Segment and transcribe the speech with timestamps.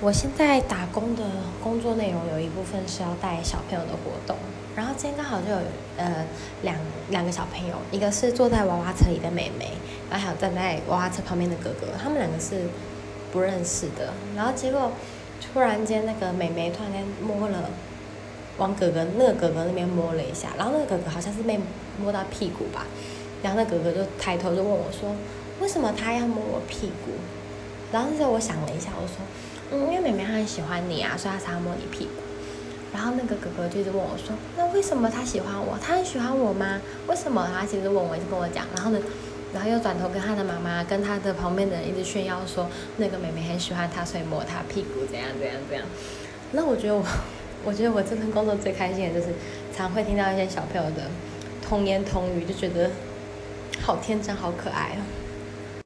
[0.00, 1.24] 我现在打工的
[1.60, 4.36] 工作内容有一部分是要带小朋友的活动，
[4.76, 5.58] 然后今天刚好就有
[5.96, 6.24] 呃
[6.62, 6.76] 两
[7.10, 9.72] 两个小朋友，一个是坐在娃娃车里的妹妹，
[10.08, 12.68] 然后还有站在娃娃车旁边的哥哥，他们两个是
[13.32, 14.92] 不认识的，然后结果
[15.42, 17.68] 突然间那个妹妹突然间摸了
[18.58, 21.58] 往哥哥那个哥哥那边摸了一下，然后那个哥哥好像是被
[22.00, 22.86] 摸到屁股吧，
[23.42, 25.10] 然后那哥哥就抬头就问我说，
[25.60, 27.10] 为什么他要摸我屁股？
[27.90, 29.16] 然后那时候我想了一下，我说。
[30.10, 32.22] 妹妹她很喜欢你啊，所以她常常摸你屁股。
[32.90, 35.78] 然后那个哥哥就一直问我说：“那为什么他喜欢我？
[35.78, 36.80] 他很喜欢我吗？
[37.06, 38.64] 为什么？”他其实问我，一直跟我讲。
[38.74, 38.98] 然后呢，
[39.52, 42.66] 然后又转头跟他的妈妈、跟他的旁边的人一直炫耀说，
[42.96, 45.86] 那个妹妹很喜欢他，所以摸他屁股，怎样怎样怎样。
[46.52, 47.04] 那我觉得我，
[47.62, 49.34] 我觉得我这份工作最开心的就是，
[49.76, 51.10] 常会听到一些小朋友的
[51.62, 52.90] 童言童语，就觉得
[53.82, 55.00] 好天真、好可爱哦。